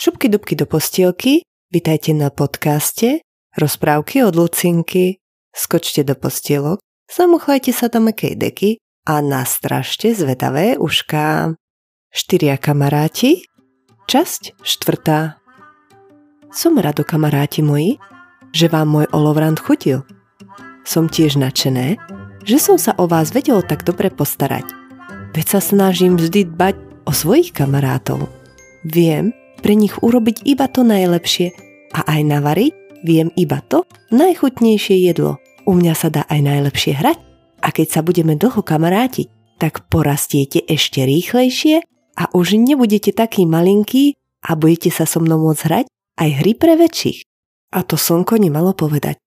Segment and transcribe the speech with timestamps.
[0.00, 3.20] Šupky dubky do postielky, vitajte na podcaste
[3.52, 5.20] Rozprávky od Lucinky.
[5.52, 11.52] Skočte do postielok, zamuchlajte sa do mekej deky a nastražte zvetavé ušká.
[12.16, 13.44] Štyria kamaráti,
[14.08, 15.36] časť štvrtá.
[16.48, 18.00] Som rado, kamaráti moji,
[18.56, 20.08] že vám môj olovrant chutil.
[20.80, 22.00] Som tiež nadšené,
[22.48, 24.64] že som sa o vás vedel tak dobre postarať.
[25.36, 28.32] Veď sa snažím vždy dbať o svojich kamarátov.
[28.80, 31.52] Viem, pre nich urobiť iba to najlepšie
[31.94, 32.72] a aj navariť
[33.04, 35.40] viem iba to najchutnejšie jedlo.
[35.68, 37.18] U mňa sa dá aj najlepšie hrať
[37.60, 39.28] a keď sa budeme dlho kamarátiť,
[39.60, 41.84] tak porastiete ešte rýchlejšie
[42.16, 44.16] a už nebudete taký malinký
[44.48, 45.86] a budete sa so mnou môcť hrať
[46.20, 47.18] aj hry pre väčších.
[47.76, 49.20] A to slnko nemalo povedať.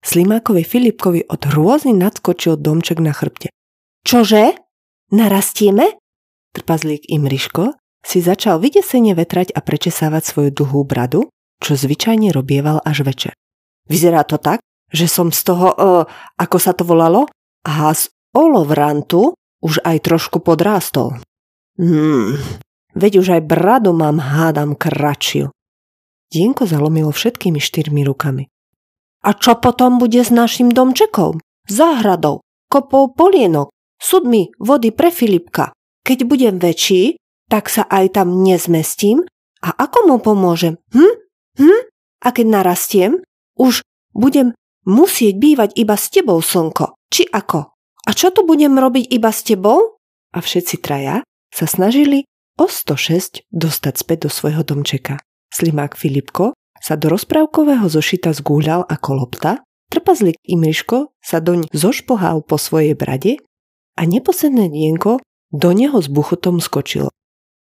[0.00, 3.52] Slimákovi Filipkovi od hrôzy nadskočil domček na chrbte.
[4.04, 4.56] Čože?
[5.12, 6.00] Narastieme?
[6.56, 11.28] Trpazlík Imriško si začal vydesene vetrať a prečesávať svoju dlhú bradu,
[11.60, 13.32] čo zvyčajne robieval až večer.
[13.86, 16.02] Vyzerá to tak, že som z toho, uh,
[16.40, 17.28] ako sa to volalo,
[17.66, 21.20] a z olovrantu už aj trošku podrástol.
[21.76, 22.40] Hmm,
[22.96, 25.52] veď už aj bradu mám hádam kračiu.
[26.30, 28.46] Dienko zalomilo všetkými štyrmi rukami.
[29.20, 31.42] A čo potom bude s našim domčekom?
[31.68, 32.40] Záhradou,
[32.72, 33.68] kopou polienok,
[34.00, 35.76] sudmi vody pre Filipka.
[36.06, 39.26] Keď budem väčší, tak sa aj tam nezmestím
[39.60, 40.78] a ako mu pomôžem?
[40.94, 41.14] Hm?
[41.58, 41.80] Hm?
[42.22, 43.20] A keď narastiem,
[43.58, 43.82] už
[44.14, 44.56] budem
[44.86, 46.96] musieť bývať iba s tebou, slnko.
[47.10, 47.74] Či ako?
[48.06, 50.00] A čo tu budem robiť iba s tebou?
[50.30, 52.24] A všetci traja sa snažili
[52.56, 55.20] o 106 dostať späť do svojho domčeka.
[55.50, 59.60] Slimák Filipko sa do rozprávkového zošita zgúľal ako lopta,
[59.92, 63.42] trpazlík Imriško sa doň zošpohal po svojej brade
[63.98, 67.10] a neposledné dienko do neho s buchotom skočilo.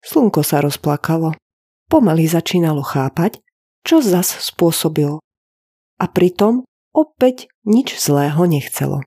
[0.05, 1.33] Slnko sa rozplakalo.
[1.89, 3.41] Pomaly začínalo chápať,
[3.81, 5.21] čo zas spôsobilo.
[5.97, 9.01] A pritom opäť nič zlého nechcelo.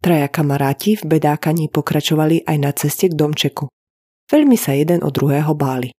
[0.00, 3.68] Traja kamaráti v bedákaní pokračovali aj na ceste k domčeku.
[4.28, 5.92] Veľmi sa jeden od druhého báli.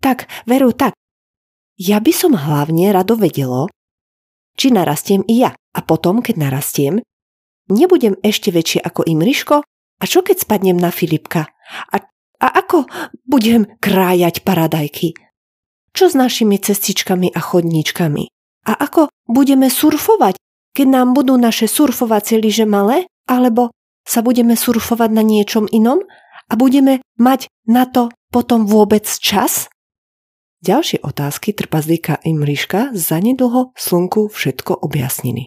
[0.00, 0.92] Tak, veru, tak.
[1.80, 3.72] Ja by som hlavne rado vedelo,
[4.54, 5.52] či narastiem i ja.
[5.74, 7.02] A potom, keď narastiem,
[7.66, 9.56] nebudem ešte väčšie ako Imriško?
[9.98, 11.50] A čo keď spadnem na Filipka?
[11.90, 11.96] A
[12.42, 12.88] a ako
[13.24, 15.14] budem krájať paradajky?
[15.94, 18.24] Čo s našimi cestičkami a chodníčkami?
[18.66, 20.34] A ako budeme surfovať,
[20.74, 23.06] keď nám budú naše surfovacie lyže malé?
[23.30, 23.70] Alebo
[24.02, 26.02] sa budeme surfovať na niečom inom?
[26.50, 29.70] A budeme mať na to potom vôbec čas?
[30.64, 35.44] Ďalšie otázky trpazlíka Imriška zanedlho slnku všetko objasnili.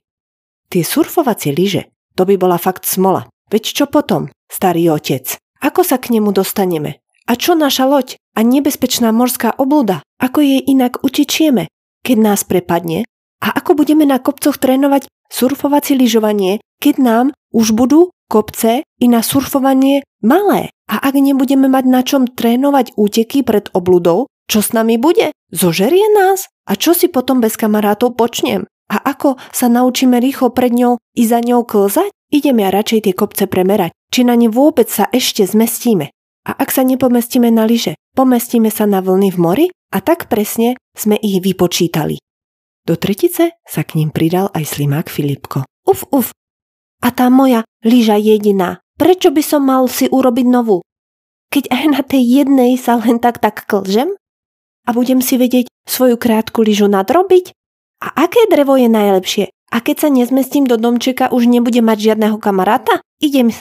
[0.70, 3.26] Tie surfovacie lyže, to by bola fakt smola.
[3.50, 5.40] Veď čo potom, starý otec?
[5.68, 7.04] Ako sa k nemu dostaneme?
[7.28, 10.00] A čo naša loď a nebezpečná morská oblúda?
[10.16, 11.68] Ako jej inak utečieme,
[12.08, 13.04] keď nás prepadne?
[13.44, 19.20] A ako budeme na kopcoch trénovať surfovacie lyžovanie, keď nám už budú kopce i na
[19.20, 20.72] surfovanie malé?
[20.88, 25.36] A ak nebudeme mať na čom trénovať úteky pred obludou, čo s nami bude?
[25.52, 26.48] Zožerie nás?
[26.64, 28.64] A čo si potom bez kamarátov počnem?
[28.88, 32.08] A ako sa naučíme rýchlo pred ňou i za ňou klzať?
[32.32, 36.12] Idem ja radšej tie kopce premerať, či na ne vôbec sa ešte zmestíme.
[36.48, 40.80] A ak sa nepomestíme na lyže, pomestíme sa na vlny v mori a tak presne
[40.96, 42.24] sme ich vypočítali.
[42.88, 45.68] Do tretice sa k ním pridal aj slimák Filipko.
[45.84, 46.32] Uf, uf.
[47.04, 48.80] A tá moja lyža jediná.
[48.96, 50.82] Prečo by som mal si urobiť novú?
[51.52, 54.16] Keď aj na tej jednej sa len tak tak klžem?
[54.88, 57.52] A budem si vedieť svoju krátku lyžu nadrobiť?
[58.02, 59.46] A aké drevo je najlepšie?
[59.68, 63.04] A keď sa nezmestím do domčeka, už nebudem mať žiadneho kamaráta?
[63.20, 63.52] Idem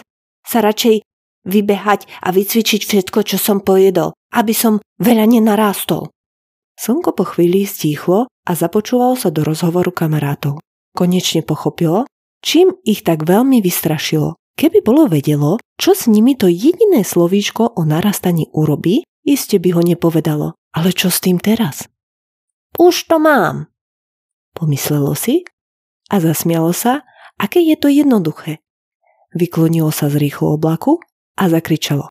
[0.47, 1.03] sa radšej
[1.47, 6.11] vybehať a vycvičiť všetko, čo som pojedol, aby som veľa nenarástol.
[6.77, 10.61] Slnko po chvíli stíchlo a započúvalo sa do rozhovoru kamarátov.
[10.93, 12.05] Konečne pochopilo,
[12.45, 14.37] čím ich tak veľmi vystrašilo.
[14.57, 19.83] Keby bolo vedelo, čo s nimi to jediné slovíčko o narastaní urobí, iste by ho
[19.84, 20.57] nepovedalo.
[20.77, 21.89] Ale čo s tým teraz?
[22.77, 23.72] Už to mám,
[24.53, 25.48] pomyslelo si
[26.13, 27.09] a zasmialo sa,
[27.41, 28.60] aké je to jednoduché.
[29.36, 30.97] Vyklonilo sa z rýchlo oblaku
[31.36, 32.09] a zakričalo.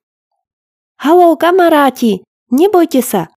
[1.02, 2.22] Halo, kamaráti,
[2.54, 3.34] nebojte sa.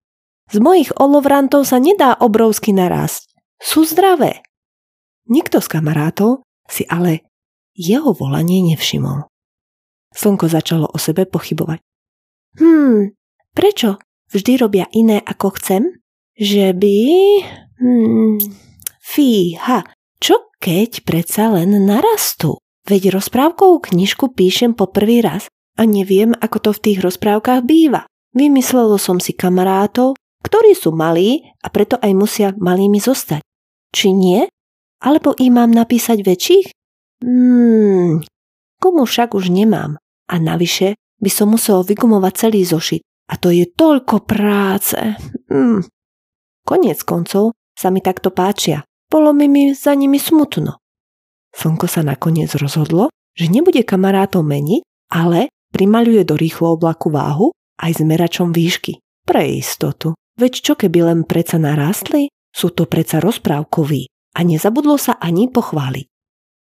[0.52, 3.32] Z mojich olovrantov sa nedá obrovsky narásť.
[3.56, 4.44] Sú zdravé.
[5.28, 7.24] Nikto z kamarátov si ale
[7.72, 9.28] jeho volanie nevšimol.
[10.12, 11.80] Slnko začalo o sebe pochybovať.
[12.60, 13.12] Hmm,
[13.52, 14.00] prečo
[14.32, 16.00] vždy robia iné ako chcem?
[16.36, 16.96] Že by...
[17.80, 18.36] Hmm,
[19.00, 19.84] fíha,
[20.20, 22.60] čo keď predsa len narastú?
[22.88, 28.08] Veď rozprávkovú knižku píšem po prvý raz a neviem, ako to v tých rozprávkach býva.
[28.32, 33.44] Vymyslelo som si kamarátov, ktorí sú malí a preto aj musia malými zostať.
[33.92, 34.40] Či nie?
[35.04, 36.66] Alebo im mám napísať väčších?
[37.20, 38.24] Hmm,
[38.80, 40.00] komu však už nemám.
[40.32, 43.04] A navyše by som musel vygumovať celý zošit.
[43.28, 44.96] A to je toľko práce.
[45.52, 45.84] Hmm.
[46.64, 48.80] Koniec koncov sa mi takto páčia.
[49.12, 50.80] Bolo mi, mi za nimi smutno.
[51.54, 53.08] Slnko sa nakoniec rozhodlo,
[53.38, 58.98] že nebude kamarátov meniť, ale primaľuje do rýchlo oblaku váhu aj s meračom výšky.
[59.24, 60.16] Pre istotu.
[60.38, 62.30] Veď čo keby len preca narástli?
[62.48, 66.06] Sú to preca rozprávkoví a nezabudlo sa ani pochváliť.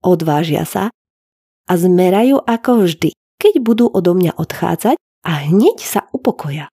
[0.02, 0.90] Odvážia sa
[1.70, 6.72] a zmerajú ako vždy, keď budú odo mňa odchádzať a hneď sa upokoja.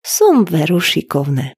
[0.00, 1.56] Som veru šikovné.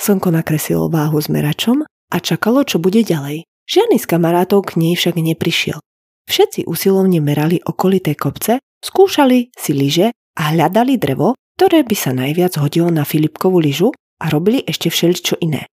[0.00, 3.44] Slnko nakresilo váhu s meračom a čakalo, čo bude ďalej.
[3.70, 5.78] Žiadny z kamarátov k nej však neprišiel.
[6.26, 12.58] Všetci usilovne merali okolité kopce, skúšali si lyže a hľadali drevo, ktoré by sa najviac
[12.58, 15.70] hodilo na Filipkovú lyžu a robili ešte všeličo iné.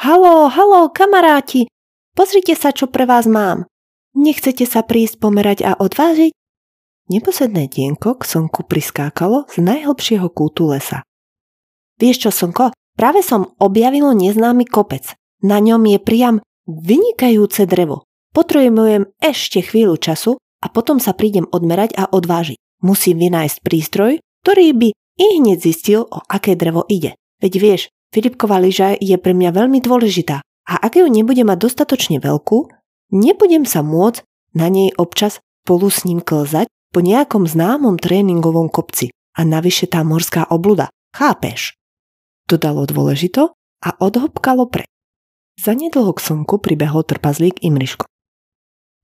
[0.00, 1.68] Halo, halo, kamaráti,
[2.16, 3.68] pozrite sa, čo pre vás mám.
[4.16, 6.32] Nechcete sa prísť pomerať a odvážiť?
[7.12, 11.04] Neposedné dienko k slnku priskákalo z najhlbšieho kútu lesa.
[12.00, 12.72] Vieš čo, slnko?
[12.96, 15.12] Práve som objavilo neznámy kopec.
[15.44, 18.04] Na ňom je priam vynikajúce drevo.
[18.36, 22.60] Potrebujem ešte chvíľu času a potom sa prídem odmerať a odvážiť.
[22.84, 24.12] Musím vynájsť prístroj,
[24.44, 27.18] ktorý by i hneď zistil, o aké drevo ide.
[27.42, 27.82] Veď vieš,
[28.14, 32.70] Filipková lyža je pre mňa veľmi dôležitá a ak ju nebudem mať dostatočne veľkú,
[33.16, 34.22] nebudem sa môcť
[34.54, 40.00] na nej občas spolu s ním klzať po nejakom známom tréningovom kopci a navyše tá
[40.04, 40.88] morská obluda.
[41.12, 41.76] Chápeš?
[42.48, 43.52] Dodalo dôležito
[43.84, 44.88] a odhopkalo pre.
[45.58, 48.06] Zanedlho k slnku pribehol trpazlík Imriško.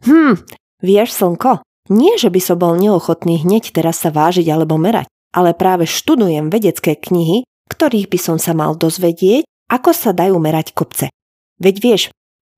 [0.07, 0.39] Hm,
[0.79, 5.51] vieš slnko, nie že by som bol neochotný hneď teraz sa vážiť alebo merať, ale
[5.51, 11.11] práve študujem vedecké knihy, ktorých by som sa mal dozvedieť, ako sa dajú merať kopce.
[11.59, 12.03] Veď vieš,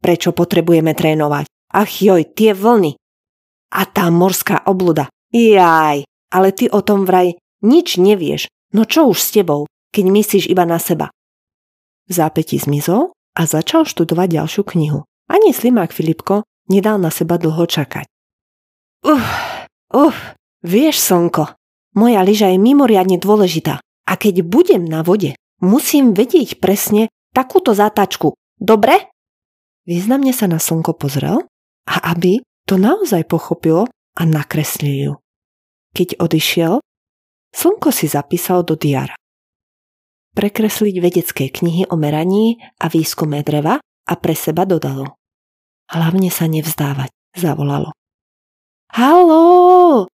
[0.04, 1.48] prečo potrebujeme trénovať.
[1.72, 3.00] Ach joj, tie vlny.
[3.72, 5.08] A tá morská obluda.
[5.32, 6.04] Jaj,
[6.36, 7.32] ale ty o tom vraj
[7.64, 8.52] nič nevieš.
[8.76, 11.08] No čo už s tebou, keď myslíš iba na seba?
[12.06, 15.04] V zápäti zmizol a začal študovať ďalšiu knihu.
[15.28, 18.08] Ani slimák Filipko nedal na seba dlho čakať.
[19.04, 19.26] Uf,
[19.92, 20.16] uf,
[20.64, 21.52] vieš, slnko,
[22.00, 23.84] moja lyža je mimoriadne dôležitá.
[24.06, 28.32] A keď budem na vode, musím vedieť presne takúto zátačku.
[28.56, 29.12] Dobre?
[29.84, 31.44] Významne sa na slnko pozrel
[31.86, 33.86] a aby to naozaj pochopilo,
[34.16, 35.12] a nakreslil ju.
[35.92, 36.80] Keď odišiel,
[37.52, 39.12] slnko si zapísal do diara.
[40.36, 45.16] Prekresliť vedecké knihy o meraní a výskume dreva a pre seba dodalo.
[45.88, 47.96] Hlavne sa nevzdávať, zavolalo.
[48.92, 50.06] Halo!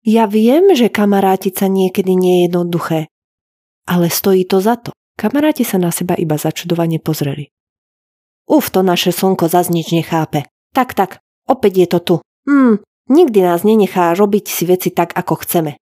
[0.00, 3.00] Ja viem, že kamarátiť sa niekedy nie je jednoduché,
[3.84, 4.96] ale stojí to za to.
[5.20, 7.52] Kamaráti sa na seba iba začudovane pozreli.
[8.48, 10.48] Uf, to naše slnko zas nič nechápe.
[10.72, 12.14] Tak, tak, opäť je to tu.
[12.48, 12.80] Hm,
[13.10, 15.74] Nikdy nás nenechá robiť si veci tak, ako chceme.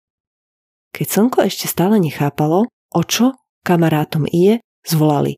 [0.96, 3.36] Keď slnko ešte stále nechápalo, o čo
[3.69, 5.37] kamarátom ide, zvolali.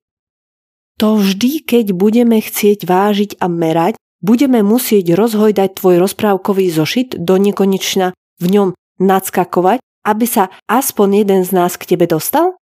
[1.02, 7.34] To vždy, keď budeme chcieť vážiť a merať, budeme musieť rozhojdať tvoj rozprávkový zošit do
[7.40, 8.68] nekonečna, v ňom
[9.02, 12.56] nadskakovať, aby sa aspoň jeden z nás k tebe dostal?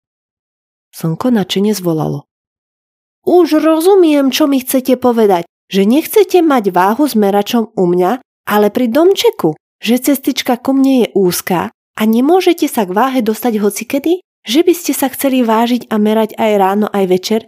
[0.94, 2.26] Slnko načene zvolalo.
[3.29, 8.73] Už rozumiem, čo mi chcete povedať, že nechcete mať váhu s meračom u mňa, ale
[8.73, 9.52] pri domčeku,
[9.85, 14.25] že cestička ku mne je úzká a nemôžete sa k váhe dostať hocikedy?
[14.49, 17.40] Že by ste sa chceli vážiť a merať aj ráno, aj večer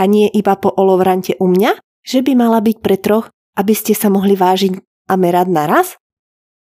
[0.00, 1.76] a nie iba po olovrante u mňa?
[2.00, 3.28] Že by mala byť pre troch,
[3.60, 4.72] aby ste sa mohli vážiť
[5.12, 6.00] a merať naraz?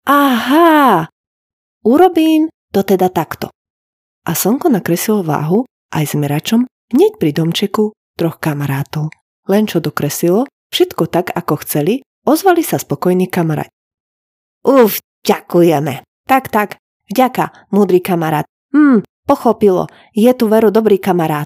[0.04, 1.08] Aha!
[1.88, 3.48] Urobím to teda takto.
[4.28, 5.64] A slnko nakreslilo váhu
[5.96, 9.08] aj s meračom hneď pri domčeku troch kamarátov.
[9.48, 13.72] Len čo dokresilo, všetko tak, ako chceli, ozvali sa spokojní kamarát.
[14.68, 16.04] Uf, ďakujeme.
[16.28, 16.76] Tak, tak,
[17.08, 18.44] vďaka, múdry kamarát.
[18.76, 21.44] Hm, pochopilo, je tu veru dobrý kamarát.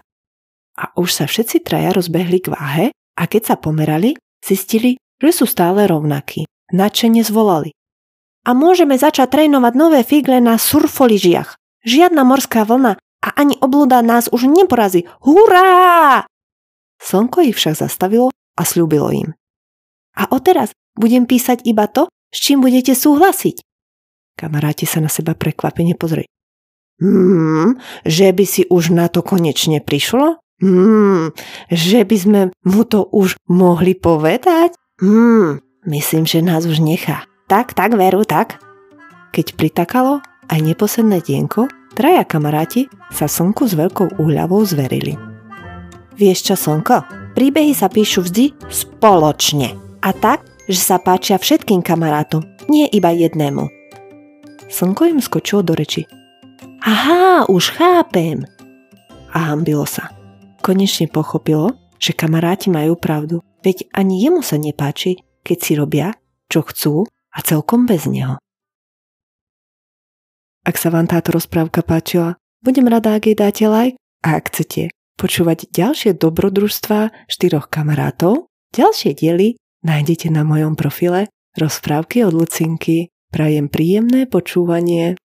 [0.78, 2.86] A už sa všetci traja rozbehli k váhe
[3.18, 6.46] a keď sa pomerali, zistili, že sú stále rovnakí.
[6.70, 7.74] Načene zvolali.
[8.46, 11.58] A môžeme začať trénovať nové figle na surfoližiach.
[11.84, 15.06] Žiadna morská vlna a ani oblúda nás už neporazí.
[15.22, 16.26] Hurá!
[17.02, 19.28] Slnko ich však zastavilo a slúbilo im.
[20.18, 23.60] A odteraz budem písať iba to, s čím budete súhlasiť?
[24.38, 26.26] Kamaráti sa na seba prekvapene pozrieť.
[27.02, 30.38] Hmm, že by si už na to konečne prišlo?
[30.62, 31.34] Hmm,
[31.66, 34.78] že by sme mu to už mohli povedať?
[35.02, 35.58] Hmm,
[35.90, 37.26] myslím, že nás už nechá.
[37.50, 38.62] Tak, tak, veru, tak.
[39.34, 45.12] Keď pritakalo, aj neposledné dienko Traja kamaráti sa Slnku s veľkou úľavou zverili.
[46.16, 47.04] Vieš čo, Slnko?
[47.36, 49.76] Príbehy sa píšu vždy spoločne.
[50.00, 53.68] A tak, že sa páčia všetkým kamarátom, nie iba jednému.
[54.72, 56.08] Slnko im skočilo do reči.
[56.82, 58.42] Aha, už chápem.
[59.30, 60.10] A hambilo sa.
[60.66, 66.08] Konečne pochopilo, že kamaráti majú pravdu, veď ani jemu sa nepáči, keď si robia,
[66.50, 68.42] čo chcú a celkom bez neho.
[70.62, 74.90] Ak sa vám táto rozprávka páčila, budem rada, ak jej dáte like a ak chcete
[75.18, 79.54] počúvať ďalšie dobrodružstvá štyroch kamarátov, ďalšie diely
[79.86, 83.12] nájdete na mojom profile Rozprávky od Lucinky.
[83.28, 85.20] Prajem príjemné počúvanie.